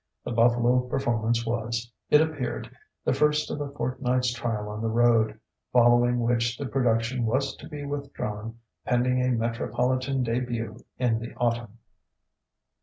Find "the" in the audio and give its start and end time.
0.25-0.31, 3.05-3.13, 4.81-4.89, 6.57-6.65, 11.19-11.35